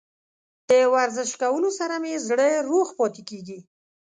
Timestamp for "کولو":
1.41-1.69